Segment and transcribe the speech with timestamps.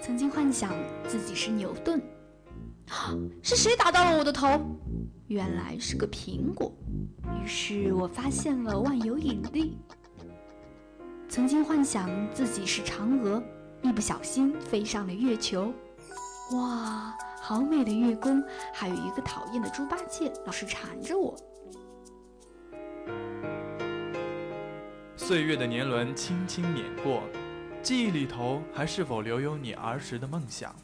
[0.00, 0.72] 曾经幻想
[1.06, 2.00] 自己是牛顿，
[3.42, 4.60] 是谁打到了我的头？
[5.26, 6.72] 原来是个苹果。
[7.42, 9.76] 于是我发现了万有引力。
[11.28, 13.42] 曾经幻想自己是嫦娥，
[13.82, 15.72] 一不小心飞上了月球。
[16.52, 18.42] 哇，好美的月宫！
[18.72, 21.36] 还有一个讨厌的猪八戒，老是缠着我。
[25.16, 27.22] 岁月的年轮轻轻碾过，
[27.82, 30.74] 记忆里头还是否留有你儿时的梦想？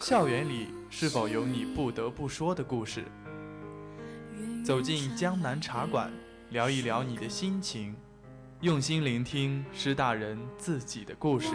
[0.00, 3.04] 校园里是否有你不得不说的故事？
[4.64, 6.10] 走进江南茶馆，
[6.50, 7.94] 聊一聊你的心情，
[8.60, 11.50] 用心聆听师大人自己的故事。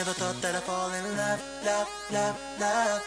[0.00, 3.02] Never thought that I'd fall in love, love, love, love.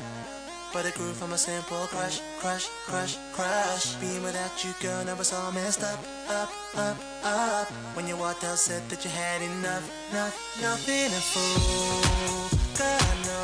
[0.72, 3.96] But it grew from a simple crush, crush, crush, crush.
[4.00, 5.98] Being without you, girl, never saw messed up,
[6.30, 7.68] up, up, up.
[7.96, 12.52] When you walked out, said that you had enough, enough, nothing to fool.
[12.78, 13.40] God, no.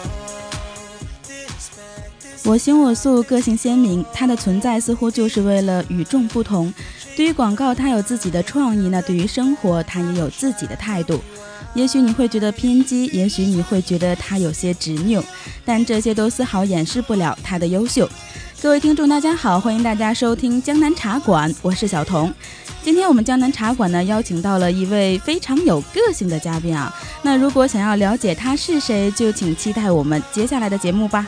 [2.46, 4.06] 我行我素，个性鲜明。
[4.14, 6.72] 它的存在似乎就是为了与众不同。
[7.18, 11.20] 对于广告，它有自己的创意；那对于生活，它也有自己的态度。
[11.76, 15.24] 也许你会觉得偏激，也许你会觉得他有些执拗，
[15.64, 18.10] 但这些都丝毫掩饰不了他的优秀。
[18.62, 22.34] 各位听众，大家好，欢迎大家收听江南茶馆，我是小童。
[22.82, 26.94] 今天我们江南茶馆呢，邀请到了一位非常有个性的嘉宾啊。
[27.22, 31.28] 那如果想要了解他是谁，就请期待我们接下来的节目吧。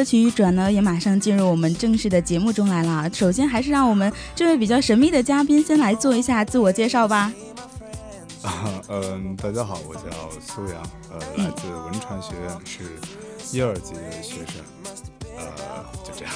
[0.00, 3.06] 歌曲一转呢，也马上进入我们正式的节目中来了。
[3.12, 7.30] 首先，还是让我们这位比较神秘的嘉宾先来做一下自我介绍吧。
[8.40, 10.00] 啊， 嗯，大家好，我叫
[10.40, 14.64] 苏阳，呃，来自文传学院，是一二级的学生，
[15.36, 16.32] 呃，就这样。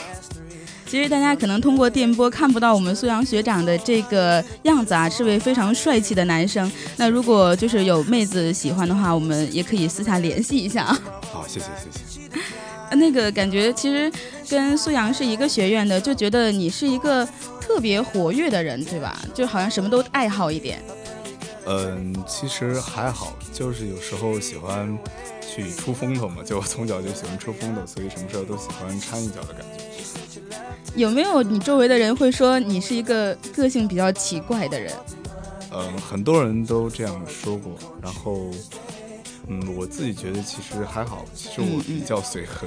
[0.86, 6.70] 其实大家可能通过电波看不到我们苏阳学长的这个样子啊，是位非常帅气的男生。
[6.98, 10.84] 那如果就是有妹子喜欢的话，我们也可以私下联系一下。
[11.32, 12.13] 好，谢谢，谢谢。
[12.92, 14.12] 那个感觉其实
[14.48, 17.26] 跟苏阳是一个学院的，就觉得你是一个
[17.60, 19.20] 特别活跃的人，对吧？
[19.34, 20.82] 就好像什么都爱好一点。
[21.66, 24.96] 嗯，其实还好，就是有时候喜欢
[25.40, 26.42] 去出风头嘛。
[26.44, 29.84] 就我从小就喜欢出风头，所以什么事儿都喜欢掺一脚的感觉。
[30.94, 34.92] 有没有你周围的人会说你是一个个性比较奇怪的人？
[35.72, 38.50] 嗯，很多人都这样说过，然后。
[39.48, 42.66] 嗯，我自己觉得其实还好，其实我比较随和。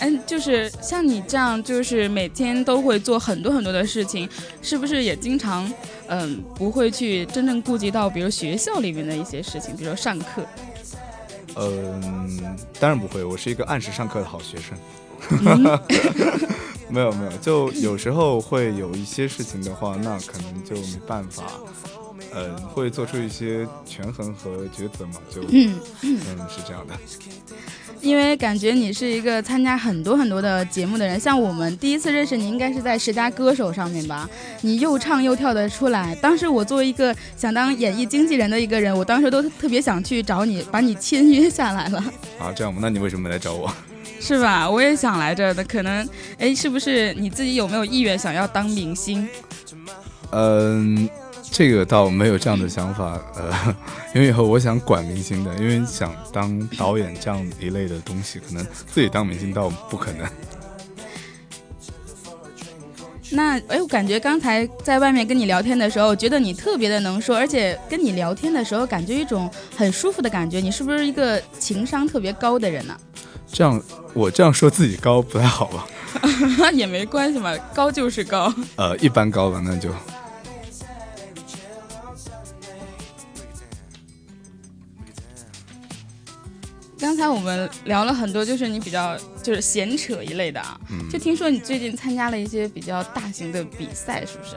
[0.00, 4.28] 嗯， 就是像你这样，就是每天都会做很多很多的事情，
[4.60, 5.72] 是不是也经常
[6.08, 10.44] 嗯不会去真正顾及到，比如学校里面的一些事情，比如上课？
[11.56, 14.76] 嗯，当然不会，我是一个按时上课的好学生。
[16.90, 21.44] 没有没有，就有时候会有一些事情的话，那可能就没办法。
[22.36, 25.14] 嗯，会做出一些权衡和抉择嘛？
[25.32, 26.18] 就嗯嗯
[26.48, 26.94] 是这样的。
[28.00, 34.28] 因为感觉你是一个参加很多很多的节目的人，像我们第一次认识你，应该是在十佳歌手上面吧？
[34.60, 36.14] 你又唱又跳的出来。
[36.16, 41.98] 当时我作为一个想当演艺经纪人的一个人，我当时都特别想去找你，把你签约下来了。
[42.38, 42.80] 啊，这样吗？
[42.82, 43.72] 那你为什么没来找我？
[44.20, 44.68] 是吧？
[44.68, 46.06] 我也想来着的，可能
[46.38, 49.26] 哎，是不是你自己有没有意愿想要当明星？
[50.32, 51.08] 嗯。
[51.56, 53.76] 这个倒没有这样的想法，呃，
[54.12, 60.26] 因为以后我想管明星的，因为想当导演这样一类的东西，可能自己当明星倒不可能。
[63.30, 70.58] 那哎，我感觉刚才在外面跟你聊天的时候，觉得你特别的能说，而且跟你聊天的时候，感觉一种很舒服的感觉。
[70.58, 72.96] 你是不是一个情商特别高的人呢？
[73.52, 73.80] 这样，
[74.12, 75.86] 我这样说自己高不太好吧？
[76.74, 78.52] 也没关系嘛，高就是高。
[78.74, 79.88] 呃，一般高吧，那就。
[87.04, 90.80] 刚才我们聊了很多，就是你比较就是闲扯一类的啊。
[90.90, 94.56] 嗯就听说你最近参加了一些比较大型的比赛，是不是？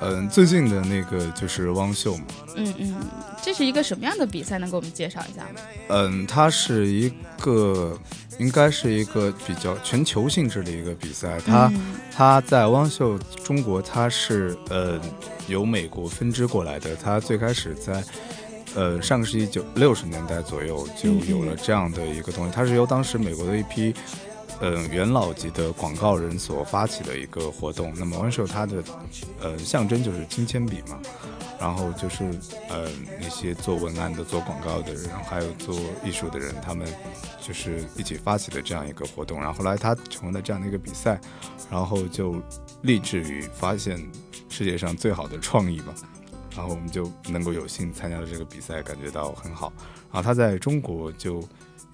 [0.00, 2.24] 嗯，最近的那个就是汪秀嘛，
[2.56, 2.96] 嗯嗯，
[3.40, 4.58] 这是一个什么样的比赛？
[4.58, 5.60] 能给我们介绍一下吗？
[5.90, 7.96] 嗯，它是一个
[8.40, 15.00] 应该是一个比较全球性质的一个比赛，它、嗯它在汪秀中国，它是呃
[15.46, 16.96] 由美国分支过来的。
[16.96, 18.02] 它最开始在
[18.74, 23.94] 呃上个世纪九六十年代左右就有了这样的一个东西，它是由当时美国的一批
[24.60, 27.92] 呃元老级的广告人所发起的一个活动。
[27.96, 28.82] 那么汪秀它的
[29.40, 31.00] 呃象征就是金铅笔嘛。
[31.60, 32.22] 然后就是
[32.68, 32.88] 呃
[33.20, 35.74] 那些做文案的、做广告的人，还有做
[36.04, 36.86] 艺术的人，他们
[37.40, 39.40] 就是一起发起的这样一个活动。
[39.40, 41.20] 然后后来它成为了这样的一个比赛，
[41.68, 42.36] 然后就
[42.82, 44.08] 立志于发现
[44.48, 45.92] 世界上最好的创意吧。
[46.58, 49.72] 然后我们就能够有幸参加了这个比赛，感觉到很好。
[50.10, 51.40] 然后他在中国就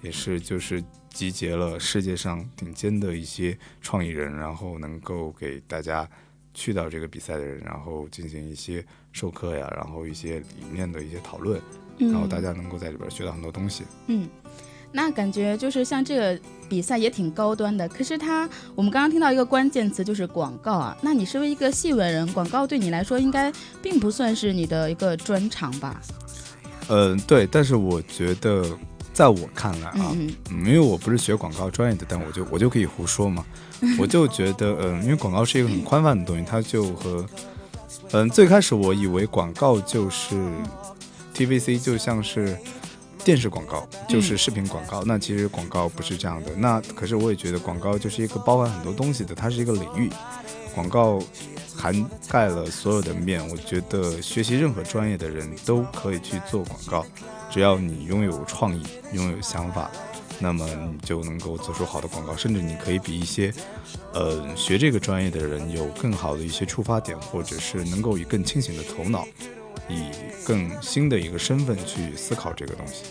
[0.01, 6.09] 也是就是集结了世界上顶尖的一些创意人，然后能够给大家
[6.55, 11.61] 去到这个比赛的人，然后进行一些授课呀，然后一些理念的一些讨论，
[11.99, 13.83] 嗯然后大家能够在里边学到很多东西。
[14.07, 14.27] 嗯，
[14.95, 16.39] 那感觉就是像这个
[16.69, 17.87] 比赛也挺高端的。
[17.89, 20.97] 可是它，我们刚刚听到一个关键词就是广告啊。
[21.01, 23.51] 那你身为一个戏文人，广告对你来说应该
[23.81, 26.01] 并不算是你的一个专长吧？
[26.87, 28.65] 嗯、对，但是我觉得，
[29.11, 33.45] 在我看来啊，嗯嗯，因为我不是学广告专业的，但我就我就可以胡说嘛。
[33.99, 37.25] 我就觉得，嗯，因为广告是一个很宽泛的东西，它就和，
[38.11, 40.35] 嗯，最开始我以为广告就是
[41.35, 42.57] TVC，就像是
[43.25, 45.03] 电视广告，就是视频广告。
[45.03, 46.55] 那其实广告不是这样的。
[46.55, 50.11] 那可是我也觉得广告就是一个包含很多东西的，它是一个领域。
[50.75, 51.19] 广告
[51.75, 57.03] 涵盖了所有的面，我觉得学习任何专业的人都可以去做广告，
[57.49, 59.89] 只要你拥有创意、拥有想法，
[60.37, 63.51] 那么你就能够做出好的广告，甚至你可以比一些，
[64.13, 69.25] 呃，学这个专业的人有更好的一些出发点，或者是能够以更清醒的头脑，
[69.89, 70.05] 以
[70.43, 73.03] 更新的一个身份去思考这个东西。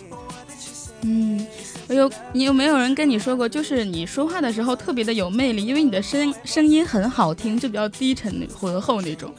[1.07, 1.47] 嗯，
[1.89, 9.31] 有你有没有人跟你说过，就是你说话的时候特别的有魅力，因为你的声声音很好听，就比较低沉浑厚那种。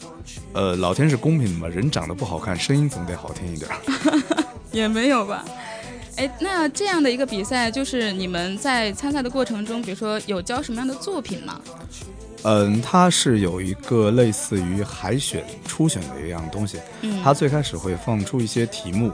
[0.54, 4.46] 呃，老天是公平的嘛，人长得不好看，声音总得好听一点儿。
[4.72, 5.44] 也没有吧。
[6.18, 11.60] 哎，那这样的一个比赛，就是你们在参赛的过程中，比如说有教什么样的作品吗？
[12.48, 16.80] 嗯，它是有一个类似于海选、初选的一样东西。
[17.02, 19.12] 嗯它最开始会放出一些题目，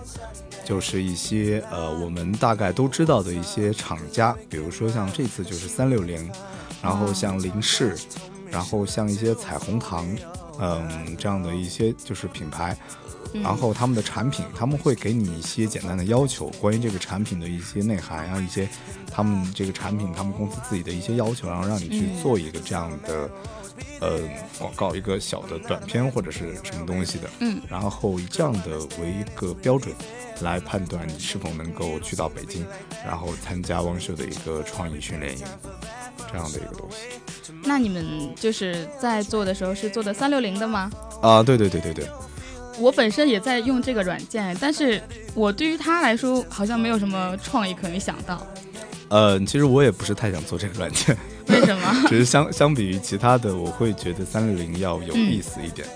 [0.66, 6.30] 就是一些呃我们大概都知道的一些厂家，比如说像这次就是三六零，
[6.82, 7.96] 然后像林氏，
[8.50, 10.06] 然后像一些彩虹糖，
[10.60, 12.78] 嗯这样的一些就是品牌。
[13.34, 18.68] 然后他们的产品，他们会给你一些简单的要求，关于这个产品的一些内涵啊，一些
[19.12, 23.30] 他们这个产品他们公司自己的一些要求，然后让你去嗯做一个这样的、
[24.00, 24.20] 呃
[24.60, 29.96] 广告，一个小的短片或者是什么东西的，嗯，然后以这样的为一个标准
[30.42, 32.66] 来判断你是否能够去到北京，
[33.06, 35.46] 然后参加汪秀的一个创意训练营
[36.32, 36.98] 这样的一个东西。
[37.64, 40.92] 那你们就是在做的时候是做的三六零的吗？
[41.22, 42.08] 啊，对对对对对，
[42.80, 45.02] 我本身也在用这个软件，但是
[45.34, 48.46] 我对于它来说好像没有什么创意可以想到，
[49.10, 51.16] 呃，其实我也不是太想做这个软件。
[51.48, 51.96] 为什么？
[52.08, 55.88] 只是相相比于其他的，我会觉得三六零要有意思一点。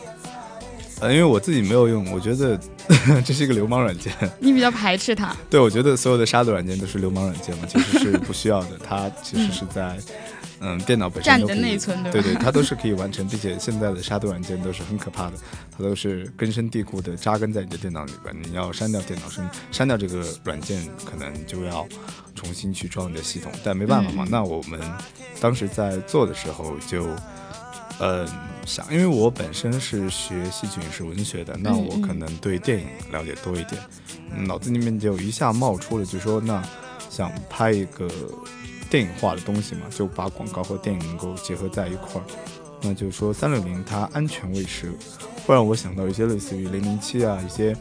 [0.99, 2.57] 呃，因为我自己没有用，我觉得
[3.25, 4.13] 这是一个流氓软件。
[4.39, 5.35] 你比较排斥它？
[5.49, 8.79] 对，我觉得所有的杀毒软件都是流氓软件嘛，其实是不需要的。
[8.81, 10.03] 它其实是在嗯
[10.85, 12.11] 电脑本身占你都可以的内存，对吧？
[12.11, 15.33] 对对，它都是可以完成，并且现在的杀毒软件都是很可怕的，
[15.77, 18.35] 它都是根深蒂固的扎根在你的电脑里边。
[18.43, 21.87] 你要删掉电脑删删掉这个软件，可能就要
[22.33, 24.23] 重新去装你的系统，但没办法嘛。
[24.25, 24.79] 嗯那我们
[25.39, 27.07] 当时在做的时候就，
[27.99, 28.27] 嗯，
[28.65, 33.81] 想，因为我本身是学戏剧影视文学的，那嗯嗯我可能对电影了解多一点，
[34.35, 36.63] 嗯脑子里面就一下冒出了，就说那
[37.09, 38.09] 想拍一个
[38.89, 42.23] 电影化的东西嘛，就把广告和电影能够结合在一块儿。
[42.81, 44.91] 那就是说，三六零它安全卫士，
[45.45, 47.75] 会让我想到一些类似于零零七啊，一些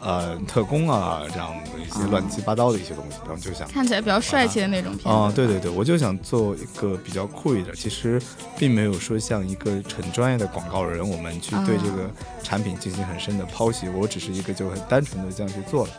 [0.00, 5.08] 呃特工啊这样的一些乱七八糟的一些东西，然后就想看起来比较帅气的那种片子。
[5.10, 8.22] 哦，对对对，我就想做一个比较酷一点，其实
[8.56, 12.10] 并没有说像一个很专业的广告人，我们去对这个
[12.42, 15.92] 产品进行很深的剖析，我只是一个就很单纯的这样去做了。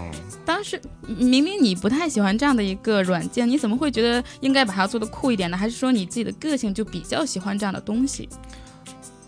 [0.00, 5.56] 嗯，当时明明你不太喜欢这样的一个软件，你怎么会觉得应该把它做的酷一点呢？
[5.56, 8.28] 还是说你自己的个性就比较喜欢这样的东西？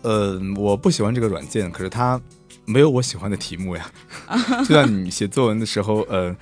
[0.01, 2.19] 呃，我不喜欢这个软件，可是它
[2.65, 3.91] 没有我喜欢的 题目呀。
[4.67, 6.35] 就像你写作文的时候，呃，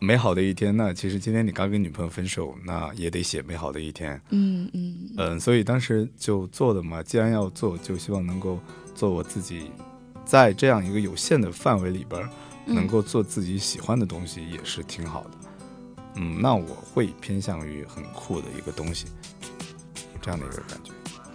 [0.00, 4.20] 美好的一天，那其实今天你刚跟女朋友分手，那也得写美好的一天。
[4.30, 8.58] 嗯嗯嗯，所以当时就做的嘛，既然要做，就希望能够
[8.94, 9.70] 做我自己，
[10.24, 12.28] 在这样一个有限的范围里边，
[12.70, 15.30] 能够做自己喜欢的东西，也是挺好的。
[16.16, 19.06] 嗯，那我会偏向于很酷的一个东西，
[20.20, 20.92] 这样的一个感觉。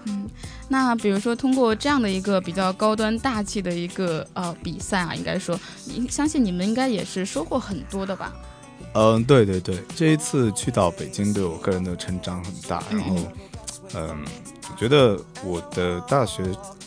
[0.08, 0.30] 嗯，
[0.70, 5.60] 那比如说通过这样的一个比较高端大气的一个呃比赛啊，应该说，
[6.10, 8.34] 相信你们应该也是收获很多的吧？
[8.94, 12.84] 嗯，对对对，这一次去到北京，对我个人的成长很大。
[12.92, 13.16] 然后，
[13.96, 14.24] 嗯，
[14.72, 16.44] 我觉得我的大学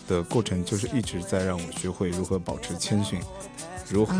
[0.06, 3.20] 的过程就是一直在让我学会如何保持谦逊，
[3.90, 4.14] 如何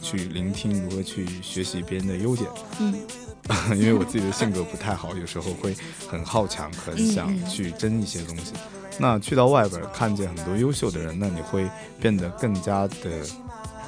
[0.00, 2.48] 去聆听，如何去学习别人的优点。
[2.80, 2.94] 嗯，
[3.78, 5.76] 因为我自己的性格不太好，有时候会
[6.08, 8.52] 很好强，很想去争一些东西。
[8.98, 11.68] 那去到外边看见很多优秀的人，那你会
[12.00, 13.24] 变得更加的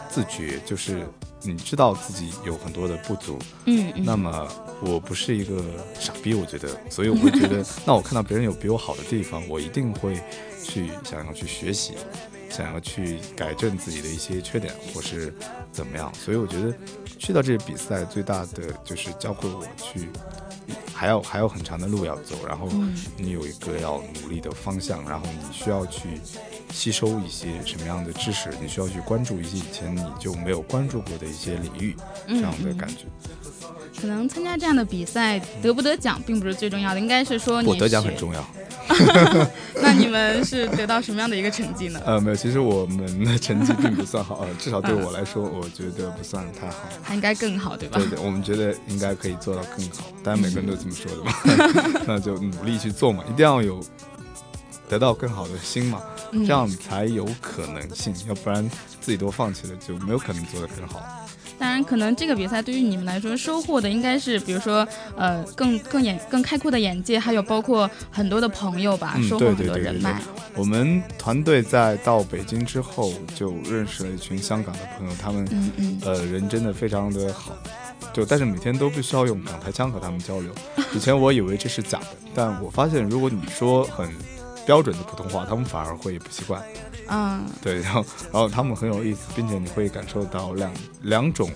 [0.09, 1.06] 自觉，就是。
[1.47, 4.49] 你知道自己有很多的不足，嗯，那么
[4.80, 5.62] 我不是一个
[6.00, 10.18] 傻逼，我觉得，所以我会觉得， 那我看到别人有比我好的地方，我一定会
[10.64, 11.92] 去想要去学习，
[12.49, 15.33] 想要去改正自己的一些缺点或是
[15.71, 16.12] 怎么样。
[16.14, 16.75] 所以我觉得
[17.18, 20.09] 去到这个比赛，最大的就是教会我去，
[20.92, 22.68] 还要还有很长的路要走，然后
[23.16, 26.21] 你有一个要努力的方向，然后你需要去。
[26.73, 28.50] 吸收一些什么样的知识？
[28.61, 31.94] 你需要去关注一些以前你就没有关注过的一些领域，
[32.26, 33.04] 这样的感觉。
[34.00, 38.44] 可能参加这样的比赛得不得奖并不是最重要的，应该是说我得奖很重要。
[39.83, 42.01] 那你们是得到什么样的一个成绩呢？
[42.05, 46.77] 呃，没有，其实我们的成绩并不算好，呃，至少对我来说，我觉得不算太好。
[47.03, 47.99] 还应该更好，对吧？
[47.99, 52.01] 对对，我们觉得应该可以做到更好，当然每个人都这么说的嘛。
[52.07, 53.81] 那就努力去做嘛，一定要有
[54.89, 56.01] 得到更好的心嘛。
[56.33, 58.69] 这样才有可能性，要不然
[59.01, 61.01] 自己都放弃了，就没有可能做得更好。
[61.58, 70.20] 当然，可能这个比赛对于你们来说，收获的应该是，比如说，呃，更更眼更开阔的眼界，还有包括很多的朋友吧，收获很多人脉。
[70.56, 75.46] 我们团队在到北京之后，就认识了一群香港的朋友，他们
[76.04, 77.56] 呃人真的非常的好，
[78.12, 80.52] 就但是每天都必须要用港台腔和他们交流。
[80.92, 84.08] 以前我以为这是假的，但我发现如果你说很。
[84.66, 86.62] 标准的普通话，他们反而会不习惯。
[87.09, 91.50] 嗯，对，然后，然后他们很有意思，并且你会感受到两两种，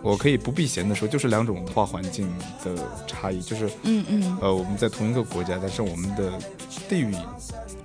[0.00, 2.32] 我可以不避嫌的说，就是两种文化环境
[2.64, 2.74] 的
[3.06, 6.32] 差异，就是，嗯嗯，呃，我们在同一个国家，但是我们的
[6.88, 7.14] 地域，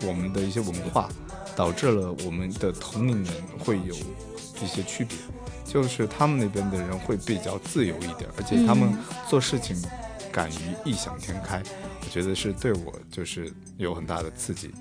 [0.06, 1.10] 我们的一些文化，
[1.56, 3.94] 导致了我们的同龄人会有
[4.64, 5.18] 一些区别，
[5.66, 8.98] 就是他们那边的人会比较自由一点，而且他们
[9.30, 9.76] 做事情
[10.32, 11.62] 敢于异想天开。
[12.02, 14.72] 我觉得是对我就是有很大的刺激，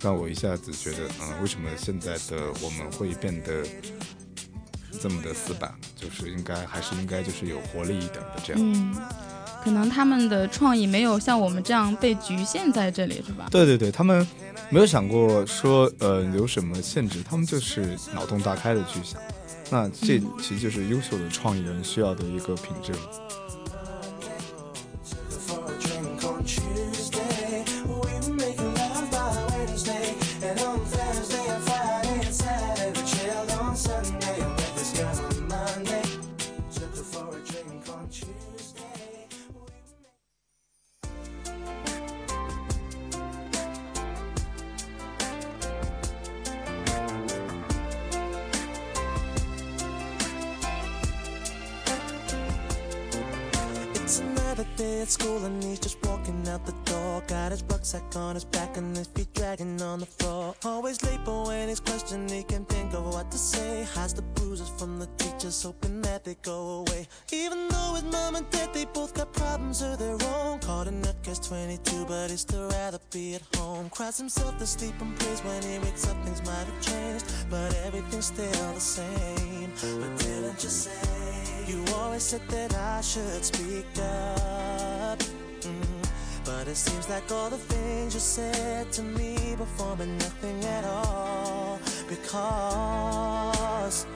[0.00, 3.66] 让我一下子觉得，嗯，为什么现在的我们会变得
[5.00, 5.74] 这么的死板？
[5.96, 8.62] 就是应该还是应该就是有活力一点的这样。
[8.62, 8.94] 嗯，
[9.64, 13.48] 可能他们的创意没有像我们这样被局限在这里，是吧？
[13.50, 14.26] 对对对，他们
[14.70, 19.20] 没有想过说，呃，有什么限制，他们就是脑洞大开的去想。
[19.70, 22.92] 那这其实就是优秀的创意人需要的一个品质。
[22.92, 23.47] at
[63.00, 63.86] what to say.
[63.94, 67.08] Hides the bruises from the teachers, hoping that they go away.
[67.32, 70.58] Even though his mom and dad, they both got problems of their own.
[70.60, 73.88] Caught in nutcase 22, but he'd still rather be at home.
[73.90, 77.24] Cries himself to sleep and prays when he wakes up, things might have changed.
[77.50, 79.70] But everything's still the same.
[80.00, 85.18] But didn't you say you always said that I should speak up?
[85.18, 85.98] Mm-hmm.
[86.44, 90.84] But it seems like all the things you said to me before meant nothing at
[90.84, 91.78] all.
[92.08, 94.06] Because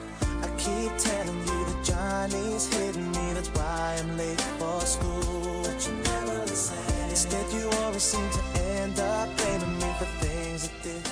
[0.41, 5.61] I keep telling you that Johnny's hitting me, that's why I'm late for school.
[5.63, 6.75] But you never listen.
[7.09, 11.11] Instead, you always seem to end up blaming me for things that didn't.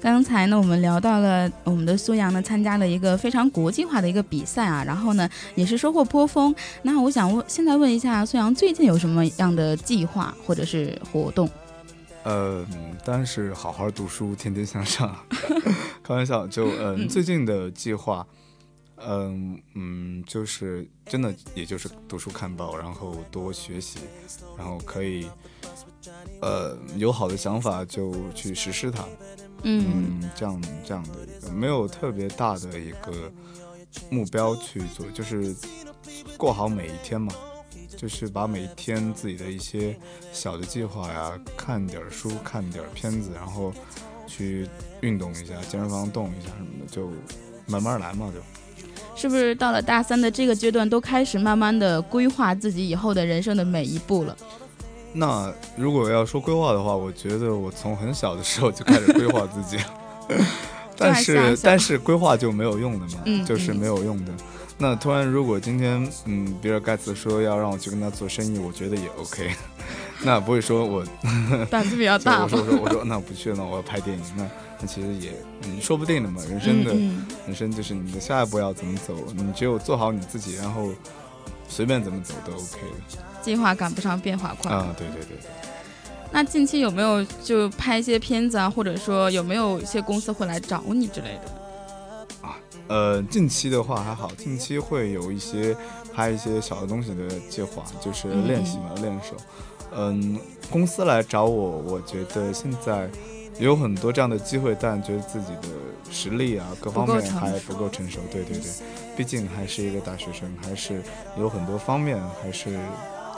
[0.00, 6.54] 刚才呢，我们聊到了我们的苏阳呢，参加了一个非常国际化的一个比赛啊，然后呢，也是收获颇丰。
[6.82, 11.48] 那我想问，现在问一下苏阳，最近有什么样的计划或者是活动？
[12.24, 12.66] 呃，
[13.04, 15.14] 当然是好好读书，天天向上。
[16.02, 18.26] 开玩笑，就嗯，最近的计划，
[18.96, 24.00] 嗯嗯，就是真的，也就是读书看报，然后多学习，
[24.56, 25.26] 然后可以，
[26.42, 29.04] 呃，有好的想法就去实施它。
[29.62, 33.32] 嗯嗯，这样这样的一个没有特别大的一个
[34.10, 35.56] 目标去做，就是
[36.36, 37.32] 过好每一天嘛，
[37.96, 39.96] 就是把每一天自己的一些
[40.32, 43.72] 小的计划呀，看点儿书，看点儿片子，然后
[44.26, 44.68] 去
[45.00, 47.10] 运动一下，健身房动一下什么的，就
[47.66, 48.40] 慢慢来嘛，就。
[49.16, 54.36] 是不是到了大三的这个阶段，都开始慢慢的规划自己以后的人生的每一步了？
[55.12, 59.78] 那如果要说规划的话，我觉得我从很小的时候就开始规划自己，
[60.98, 64.32] 但是但是规划就没有用的嘛，嗯就是没有用的。
[64.76, 69.54] 那突然如果今天嗯，比尔盖茨说要让我去跟他做生意，我觉得也 OK，
[70.24, 71.04] 那不会说我
[71.70, 74.46] 胆子比较大我说我说我说那不去了，我要拍电影，那
[74.80, 80.88] 那其实也嗯说不定的嘛，人生的、嗯人生就是你的下一步要怎么走，你只有做好你自己，然后
[81.68, 84.72] 随便怎么走都 OK 的计划赶不上变化快。
[84.72, 85.38] 啊，对对对。
[86.32, 92.48] 那近期有没有就拍一些片子啊，或者说有没有一些公司会来找你之类的？
[92.86, 95.76] 呃，近期的话还好，近期会有一些
[96.12, 99.34] 拍一些小的东西的计划，就是练习嘛，练手。
[99.96, 100.38] 嗯，
[100.70, 103.08] 公司来找我，我觉得现在
[103.58, 105.68] 有很多这样的机会，但觉得自己的
[106.10, 108.18] 实力啊各方面还不够成熟。
[108.30, 108.70] 对对对，
[109.16, 111.00] 毕竟还是一个大学生，还是
[111.38, 112.76] 有很多方面还是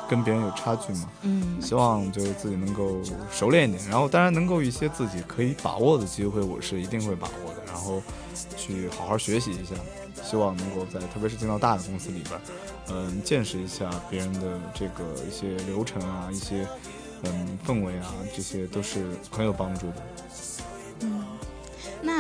[0.08, 1.08] 跟别人有差距嘛。
[1.22, 8.02] 嗯希望就是自己能够熟练一点，然后当然能够一些自己可以把握的机会，我是一定会把握的，然后
[8.56, 9.75] 去好好学习一下，
[10.22, 12.40] 希望能够在特别是进到大的公司里边，
[12.90, 16.66] 嗯，见识一下别人的这个一些流程啊，一些
[17.25, 19.96] 嗯氛围啊，这些都是很有帮助的。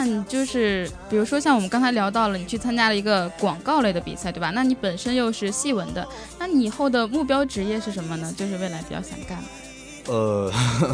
[0.06, 4.52] 那你就是比如说像我们刚才聊到了，你去参加了一个广告类的比赛，对吧？
[4.54, 6.06] 那你本身又是戏文的，
[6.38, 8.32] 那你以后的目标职业是什么呢？
[8.36, 10.12] 就是未来比较想干的。
[10.12, 10.52] 呃，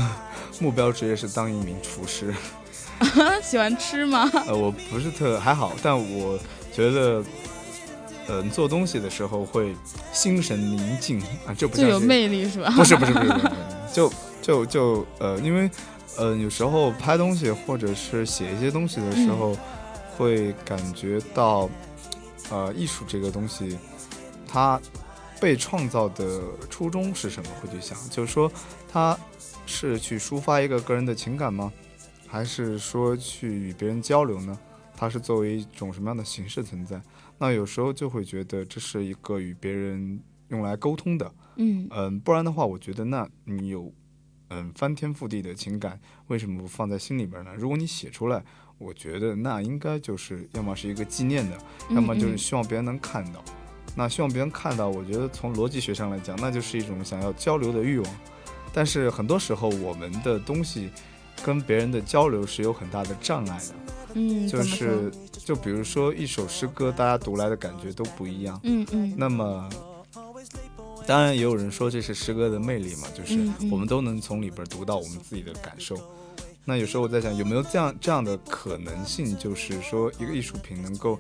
[0.61, 2.35] 目标职业是当一名厨师。
[3.43, 4.31] 喜欢吃吗？
[4.47, 6.39] 呃，我不是特还好，但我
[6.75, 7.23] 觉得，
[8.29, 9.77] 嗯、做东西的时候会
[10.13, 12.73] 心神宁静啊，这不最有魅力是吧？
[12.75, 13.55] 不是不是不是不是，不是
[13.93, 15.69] 就就就呃，因为
[16.17, 19.57] 呃有时候拍东西或者是写一些东西的时候，
[20.17, 21.69] 会感觉到
[22.51, 23.79] 呃艺术这个东西，
[24.47, 24.81] 它
[25.41, 27.49] 被创造的初衷是什么？
[27.61, 28.51] 会去想，就是说
[28.89, 29.19] 它
[29.67, 31.73] 是去抒发一个个人的情感吗？
[32.27, 34.59] 还是说去与别人交流呢？
[34.97, 37.01] 它是作为一种什么样的形式存在？
[37.39, 43.93] 那有时候就会觉得这是一个与别人用来沟通的，嗯嗯，不然的话，我觉得那你有
[44.55, 47.51] 嗯翻天覆地的情感，为什么不放在心里边呢？
[47.57, 48.45] 如果你写出来，
[48.77, 51.57] 我觉得那应该就是要么是一个纪念的，
[51.91, 53.43] 要么就是嗯希望别人能看到。
[53.97, 58.15] 那希望别人看到，我觉得从逻辑学上来讲，那就是一种想要交流的欲望。
[58.73, 60.89] 但是很多时候，我们的东西
[61.45, 63.75] 跟别人的交流是有很大的障碍的，
[64.15, 68.59] 嗯，就是就比如说一首诗歌，大家读来的感觉都不一样。
[68.65, 69.69] 嗯嗯那么，
[71.13, 75.95] 当然也有人说这是诗歌的魅力嘛，就是我们都能从里边读到我们自己的感受。
[76.65, 81.19] 那有时候我在想，有没有这样这样的可能性，就是说一个艺术品能够，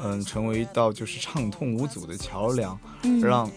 [0.00, 3.50] 嗯，成为一道就是畅通无阻的桥梁，嗯，让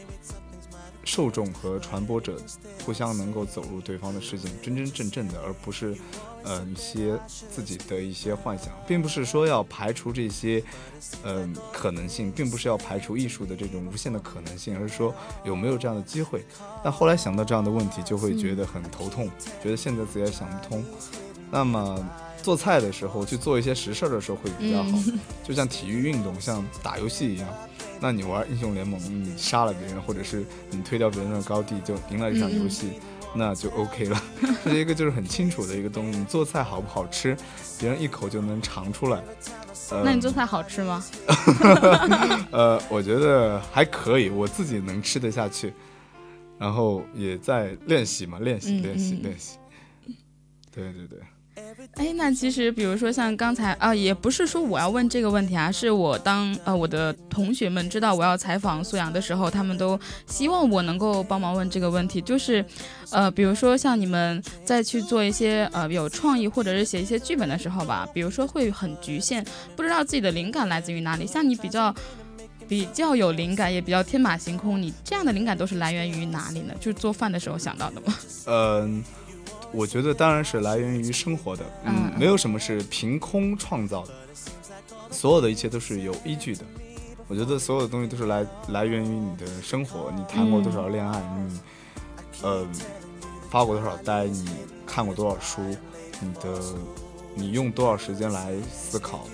[1.08, 2.38] 受众和传播者
[2.86, 5.96] 互相能够走入对方的世界，真真正正的，而不是，
[6.44, 7.18] 呃，一些
[7.50, 10.62] 自己的一些幻想，并不是说要排除这些，
[11.24, 15.16] 嗯、可能性，并不是要排除艺术的这种无限的可能性，而是说
[15.46, 16.46] 有没有这样的机会。
[16.84, 19.30] 但后来想到这样的问题，就会觉得很头痛，
[19.64, 20.84] 觉得现在自己也想不通。
[21.52, 22.06] 那么
[22.44, 27.48] 做菜的时候，去做一些实事儿的时候会比较好，嗯 就像体育运动，像打游戏一样。
[28.00, 32.92] 那你玩英雄联盟，你杀了别人，或者是你推掉别人的高地，就赢了一场游戏，
[33.34, 34.22] 那就 OK 了。
[34.64, 36.20] 这是一个就是很清楚的一个东西。
[36.20, 37.36] 你做菜好不好吃，
[37.80, 39.24] 别人一口就能尝出来。
[39.90, 41.04] 呃、那你做菜好吃吗？
[42.52, 45.74] 呃，我觉得还可以，我自己能吃得下去，
[46.60, 49.58] 然后也在练习嘛，练习嗯练习嗯练习。
[50.72, 51.20] 对对对，
[51.96, 62.64] 哎，那其实比如说像刚才啊，也不是说我要问这个问题啊，是我当呃我的同学们知道我要采访苏阳的时候，他们都希望我能够帮忙问这个问题，就是
[63.10, 71.26] 呃，比如说像你们在去做一些呃有创意或者是写一些剧本的时候吧，比如说会很局限，不知道自己的灵感来自于哪里。
[71.26, 71.94] 像你比较
[72.68, 76.74] 比较有灵感，也比较天马行空，你这样的灵感都是来源于哪里呢？
[76.80, 78.14] 就是做饭的时候想到的吗？
[78.46, 79.04] 嗯、
[79.72, 84.14] 我觉得当然是来源于生活的，嗯嗯，没有什么是凭空创造的，
[85.12, 86.64] 所有的一切都是有依据的。
[87.28, 91.60] 我觉得所有的东西都是来来源于你的生活，你谈过多少恋爱，你
[92.42, 92.66] 呃
[93.50, 94.48] 发过多少呆，你
[94.86, 95.62] 看过多少书，
[96.22, 96.62] 你的
[97.36, 99.28] 你用多少时间来思考。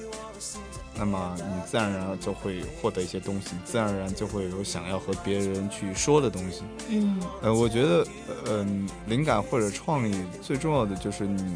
[0.96, 6.62] 那么你自然而然就会获得一些东西，自然而然就会有想要和别人去说的东西。
[6.90, 8.08] 嗯，呃，我觉得，
[8.48, 11.56] 嗯，灵感或者创意最重要的就是你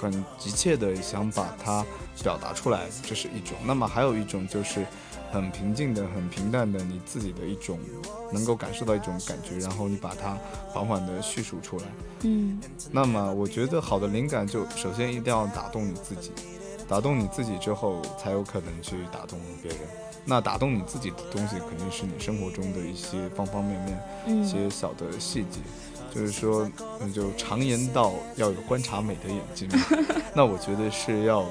[0.00, 1.84] 很急切的想把它
[2.22, 3.56] 表达出来，这是一种。
[3.64, 4.84] 那么还有一种就是
[5.32, 7.78] 很平静的、很平淡的你自己的一种
[8.32, 10.36] 能够感受到一种感觉，然后你把它
[10.68, 11.84] 缓缓的叙述出来。
[12.24, 12.60] 嗯，
[12.92, 16.32] 那么我觉得好的灵感就首先一定要打动你自己。
[16.88, 19.80] 打动你自己之后，才有可能去打动别人。
[20.26, 23.78] 那打动你自己的东西，肯定是你生活中的一些方方面
[24.26, 25.60] 面，一些小的细节。
[26.14, 26.70] 就是说，
[27.12, 29.68] 就常言道要有观察美的眼睛。
[30.32, 31.44] 那我觉得是要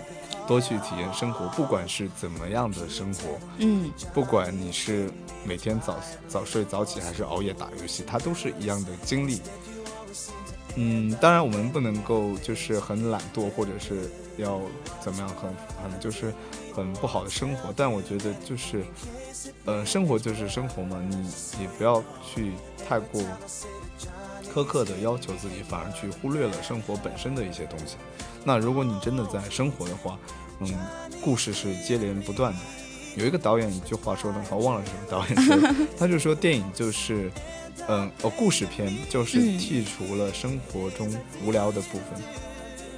[0.48, 5.12] 多去体验生活，不管是怎么样的生活，嗯，不管你是
[5.44, 5.98] 每天早
[6.30, 9.42] 早睡早起，还是熬夜打游戏，它都是一样的经历。
[10.76, 14.10] 嗯，当然我们不能够就是很懒惰，或者是。
[14.38, 14.60] 要
[15.02, 15.30] 怎么样？
[15.30, 15.50] 很
[15.92, 16.34] 很就是
[16.76, 18.84] 很不好的生活，但我觉得就是，
[19.66, 21.30] 呃，生活就是生活嘛，你
[21.62, 22.54] 也不要去
[22.88, 23.22] 太过
[24.54, 27.98] 苛刻的要求自己，反而去忽略了生活本身的一些东西。
[28.44, 30.18] 那如果你真的在生活的话，
[30.60, 30.74] 嗯，
[31.24, 32.60] 故事是接连不断的。
[33.16, 37.32] 有一个导演一句话说的好，忘了是什么导演说，他就说电影就是，
[37.88, 41.16] 嗯，呃，故事片就是剔除了生活中
[41.46, 42.22] 无聊的部分。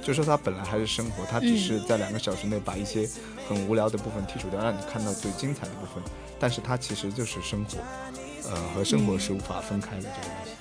[0.06, 3.08] 就说他本来还是生活，他只是在两个小时内把一些
[3.48, 6.00] 很无聊的部分剔除掉，让你看到最精彩的部分。
[6.38, 7.78] 但是它其实就是生活，
[8.48, 10.52] 呃，和生活是无法分开的这个东西。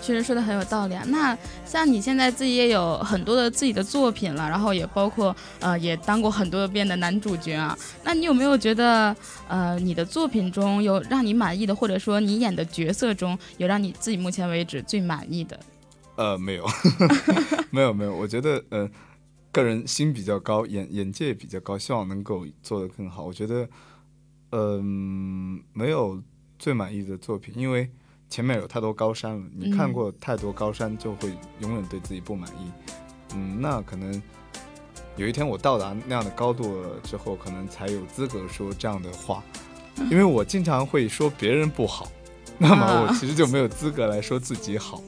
[0.00, 1.02] 确实说的很有道理啊。
[1.08, 1.36] 那
[1.66, 7.76] 像你现在自己也有很多的自己的作品了，然后也包括呃也当过很多遍的男主角啊。
[8.04, 9.16] 那你有没有觉得
[9.48, 15.58] 呃你的作品中有让你满意的，或者说你演的角色中有让你自己目前为止最满意的？
[16.18, 16.66] 呃，没有，
[17.70, 18.12] 没有，没有。
[18.12, 18.90] 我觉得，呃，
[19.52, 23.22] 个人心比较高，眼眼界比较高，希望能够做得更好。
[23.24, 23.68] 我觉得，
[24.50, 26.20] 嗯，没有
[26.58, 27.88] 最满意的作品，因为
[28.28, 29.46] 前面有太多高山了。
[29.54, 32.72] 你看过太多高山，就会永远对自己不满意。
[33.36, 34.20] 嗯，那可能
[35.16, 39.40] 有一天我到达那样的高度了之后，可能才有资格说这样的话。
[40.10, 42.10] 因为我经常会说别人不好，
[42.58, 45.00] 那么我其实就没有资格来说自己好。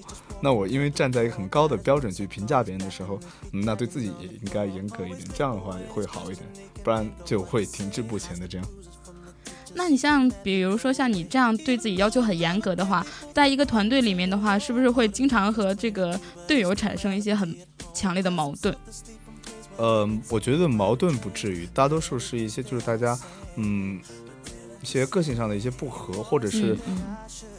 [0.42, 3.20] 那我因为站在一个很高的标准去评价别人的时候，
[3.52, 6.46] 那对自己也应该严格一点，这样的话也会好一点，
[6.82, 8.66] 不然就会停滞不前的这样。
[9.74, 17.54] 那你像比如说像你这样对自己要求很严格的话，在一个团队里面的话，是不是会经常和这个队友产生一些很
[17.94, 18.74] 强烈的矛盾？
[19.76, 23.16] 呃，我觉得矛盾不至于，大多数是一些就是大家
[23.56, 24.00] 嗯
[24.82, 26.76] 一些个性上的一些不合，或者是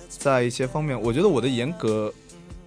[0.10, 2.12] 在一些方面，我觉得我的严格。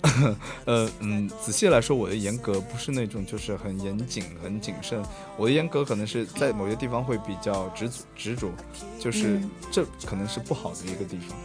[0.67, 5.03] 呃嗯，仔细来说，我的严格不是那种就是很严谨、很谨慎。
[5.37, 8.51] 我的严格可能是在某些地方会比较执执着，
[9.01, 9.41] 就是
[9.73, 11.37] 这可能是不好的一个地方。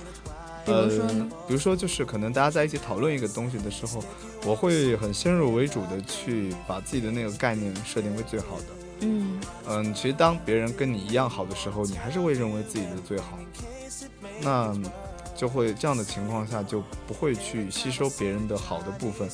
[0.65, 1.08] 比如说
[1.48, 4.04] 比如说就是可能大家在一起讨论一个东西的时候，
[4.45, 8.65] 我会很先入为主的去把自己的那个概念设定为最好的。
[9.02, 13.39] 嗯嗯，其实当别人跟你一样好的时候，你还是会认为自己的最好。
[14.41, 14.76] 那。
[15.39, 19.30] 就会这样的情况下就不会去吸收别人的好的部分，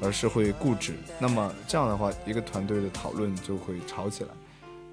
[0.00, 0.94] 而是会固执。
[1.18, 4.30] 那么这样的话，一个团队的讨论就会吵起来，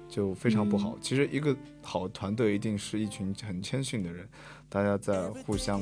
[0.08, 0.98] 就非常不好。
[1.00, 4.28] 其实一个好团队一定是一群很谦逊的人，
[4.68, 5.80] 大家在互相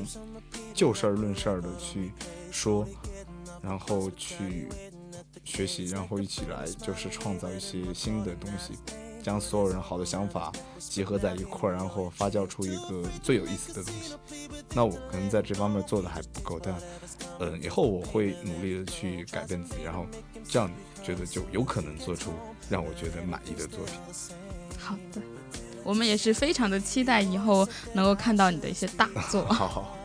[0.75, 2.13] 就事儿论事儿的去
[2.51, 2.87] 说，
[3.63, 4.69] 然后去
[5.45, 8.75] 学习，然后一起来就是创造一些新的东西。
[9.25, 14.15] 将所有人好的想法集合在一块儿，然后发酵出一个最有意思的东西。
[14.75, 16.75] 那我可能在这方面做的还不够，但，
[17.41, 20.05] 嗯，以后我会努力的去改变自己，然后
[20.47, 20.71] 这样
[21.03, 22.33] 觉得就有可能做出
[22.69, 23.95] 让我觉得满意的作品。
[24.79, 25.23] 好的，
[25.83, 29.43] 我们也是非常的期待以后能够看到你的一些大作。
[29.51, 29.97] 好好。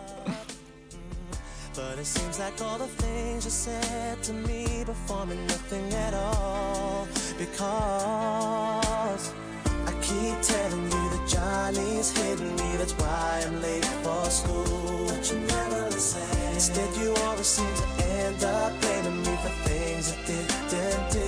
[7.40, 8.88] Because
[9.86, 15.08] I keep telling you that Johnny's hitting me, that's why I'm late for school.
[15.08, 16.22] But you never listen.
[16.54, 21.28] Instead, you always seem to end up blaming me for things I didn't do.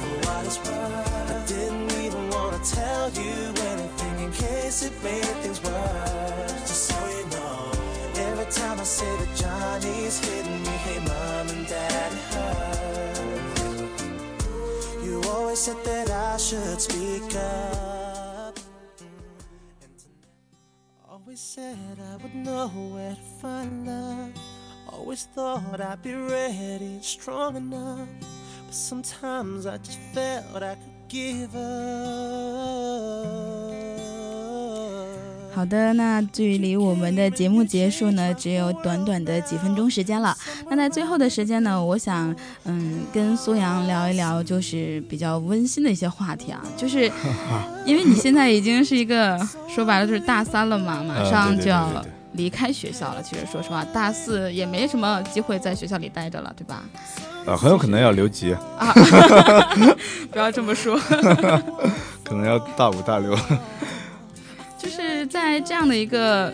[0.00, 3.34] For what it's worth, I didn't even wanna tell you
[3.72, 6.52] anything in case it made things worse.
[6.68, 7.72] Just so you know,
[8.28, 12.65] every time I say that Johnny's hitting me, hey mom and dad, it hurts
[15.56, 18.58] said that I should speak up.
[21.08, 24.34] Always said I would know where to find love.
[24.92, 28.06] Always thought I'd be ready and strong enough.
[28.66, 33.65] But sometimes I just felt I could give up.
[35.56, 40.36] 好的，那距离我们的节目结束呢，只有短短的几分钟时间了。
[40.68, 47.10] 那在最后的时间呢，我想，嗯，跟苏阳聊一聊，就是比较温馨的一些话题啊，就是
[47.86, 53.22] 因为你现在已经是一个说白了就是大三了嘛，马呃上就要离开学校了。
[53.22, 56.82] 其实说实话，大四也没什么机会在学校里待着了，对吧？
[57.46, 58.92] 啊，很有可能要留级， 啊，
[60.30, 61.00] 不要这么说。
[62.22, 63.34] 可能要大五大六。
[65.26, 66.52] 就是在这样的一个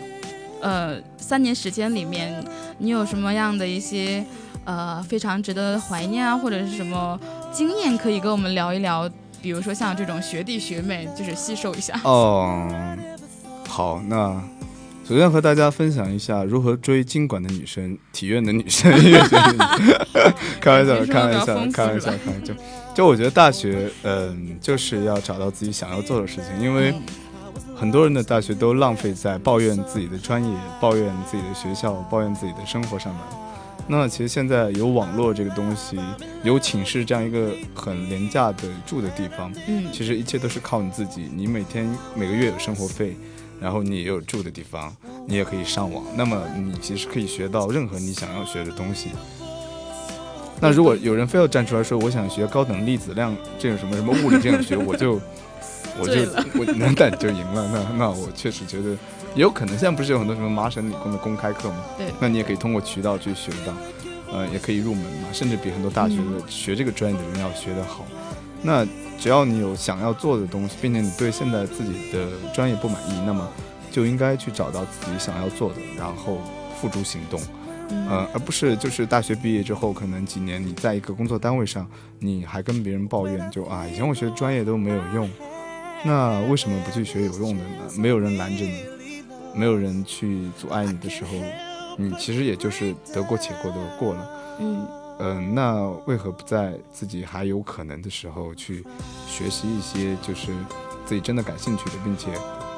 [0.61, 2.43] 呃三年时间里面，
[2.79, 4.25] 你有什么样的一些
[4.65, 7.19] 呃非常值得怀念啊，或者是什么
[7.51, 9.09] 经验可以跟我们聊一聊？
[9.41, 11.99] 比如说像这种学弟学妹，就是吸收一下。
[12.03, 12.67] 哦，
[13.67, 14.41] 好，那
[15.07, 20.33] 首先和大家分享一下如何追经管的女生、体院的女生、音乐学的女生。
[20.61, 22.53] 开玩笑，开玩笑，开玩笑，开玩笑。
[22.95, 27.01] 就我觉得大学，嗯、就是要找到自己想要做的事情，因为嗯
[27.83, 33.21] 很多人的大学都浪费在抱怨自己的专业、抱怨自己的学校、抱怨自己的生活上面。
[33.87, 35.99] 那其实现在有网络这个东西，
[36.43, 41.29] 有寝室这样一个很廉价的住的地方，嗯其实一切都是靠你自己。
[41.35, 43.17] 你每天每个月有生活费，
[43.59, 44.95] 然后你也有住的地方，
[45.27, 46.05] 你也可以上网。
[46.15, 49.09] 那么你其实可以学到任何你想要学的东西。
[50.61, 55.19] 那如果有人非要站出来说我想学高等粒子量这种什么什么物理这样学，我就
[55.99, 56.21] 我就
[56.59, 57.69] 我那那你就赢了。
[57.73, 58.89] 那那我确实觉得
[59.35, 59.77] 也有可能。
[59.77, 61.77] 现在不是有很多什么麻省理工的公开课吗？
[61.97, 63.73] 对那你也可以通过渠道去学到，
[64.31, 68.05] 呃，也可以入门嘛，甚至比很多大学的嗯学这个专业的人要学得好。
[68.61, 68.85] 那
[69.19, 73.47] 只要你有想要做的东西，并且你对现在自己的专业不满意，那么
[73.91, 76.39] 就应该去找到自己想要做的，然后
[76.79, 77.39] 付诸行动。
[77.89, 81.85] 嗯呃，而不是就是大学毕业之后，可能几年你在一个工作单位上，
[82.17, 85.29] 你还跟别人抱怨，就啊，以前我学的专业都没有用，
[86.05, 87.91] 那为什么不去学有用的呢？
[87.97, 88.83] 没有人拦着你，
[89.55, 91.31] 没有人去阻碍你的时候，
[91.97, 94.29] 你其实也就是得过且过的过了。
[94.59, 94.87] 嗯
[95.19, 98.83] 嗯、那为何不在自己还有可能的时候去
[99.27, 100.51] 学习一些就是
[101.05, 102.29] 自己真的感兴趣的，并且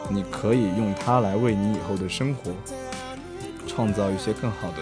[0.10, 2.52] 你可以用它来为你以后的生活
[3.66, 4.78] 创造一些更好的，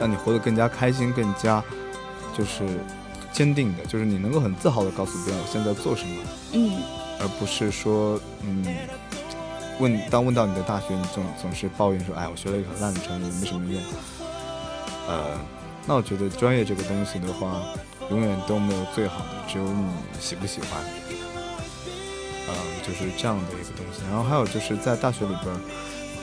[0.00, 1.62] 让你活得更加开心、更加
[2.36, 2.64] 就是
[3.32, 6.22] 坚定的，就是你能够很自豪的告诉别人我现在做什么，
[6.54, 6.72] 嗯
[7.20, 8.64] 而不是说嗯。
[9.80, 13.82] 问当问到你的大学，你总总是抱怨说，哎，我学了一个很烂的专业，没什么用。
[15.08, 15.36] 呃，
[15.84, 17.60] 那我觉得专业这个东西的话，
[18.08, 19.84] 永远都没有最好的，只有你
[20.20, 20.80] 喜不喜欢。
[22.46, 22.54] 嗯、
[22.86, 24.02] 就是这样的一个东西。
[24.08, 25.52] 然后还有就是在大学里边，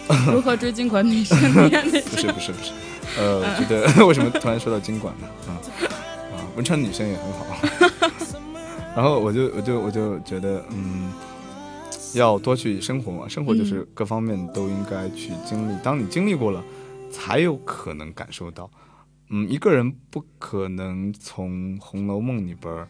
[0.33, 2.71] 如何追经管女生不是不是不是，
[3.19, 5.27] 呃， 我觉得为什么突然说到经管呢？
[5.49, 5.59] 啊、
[6.37, 7.45] 啊，文川女生也很好。
[8.95, 11.11] 然后我就我就我就觉得，嗯，
[12.13, 15.75] 要多去生活嘛，生活就是各方面都应该去经历。
[15.81, 16.61] 当你经历过了，
[17.09, 18.69] 才有可能感受到。
[19.29, 22.85] 嗯，一个人不可能从《红楼梦》里边儿，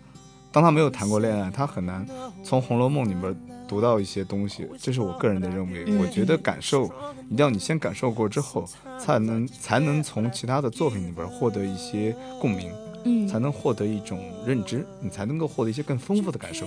[0.51, 2.03] 当他没有谈过恋爱，他很难
[2.43, 3.35] 从《红楼梦》里边儿
[3.67, 4.67] 读到一些东西。
[4.79, 5.83] 这是我个人的认为。
[5.85, 6.85] 嗯我觉得感受
[7.29, 8.65] 一定要你先感受过之后，
[8.99, 12.71] 才能才能从其他的作品里边儿获得一些共鸣。
[13.03, 16.65] 嗯才能获得一种认知，你才能够获得一些更丰富的感受。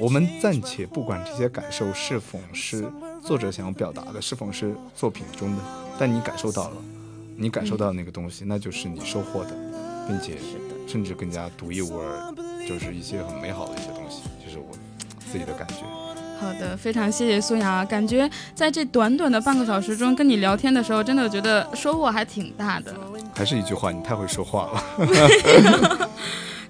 [0.00, 2.84] 我们暂且不管这些感受是否是
[3.22, 5.62] 作者想要表达的，是否是作品中的，
[5.98, 6.76] 但你感受到了，
[7.36, 9.54] 你感受到那个东西，那就是你收获的，
[10.08, 10.36] 并且
[10.86, 12.34] 甚至更加独一无二，
[12.68, 14.66] 就是一些很美好的一些东西，就是我
[15.30, 15.84] 自己的感觉。
[16.40, 17.84] 好的，非常谢谢苏阳啊！
[17.84, 22.92] 感觉在这短短的半个小时中跟你聊天的时候，真的觉得收获还挺大的。
[23.34, 26.08] 还是一句话，你太会说话了。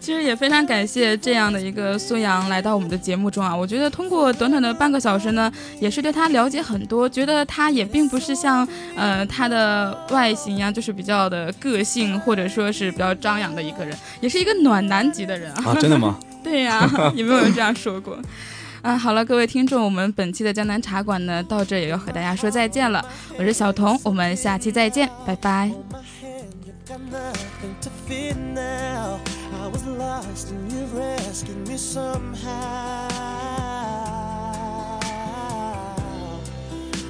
[0.00, 3.56] 其实也非常感谢这样的一个苏阳来到我们的节目中啊！
[3.56, 5.50] 我觉得通过短短的半个小时呢，
[5.80, 15.64] 也是对他了解很多，觉得他也并不是像呃他的外形一样，就是比较的个性或者说是比较张扬的一个人，也是一个暖男级的人啊！
[15.68, 16.18] 啊，真的吗？
[16.44, 18.18] 对呀、有没有人这样说过？
[18.82, 23.02] 啊，好了，各位听众，我们本期的江南茶馆呢，到这也要和大家说再见了。
[23.38, 25.70] 我是小童，我们下期再见，拜拜。
[26.94, 29.20] Got nothing to fear now.
[29.54, 33.63] I was lost and you rescued me somehow.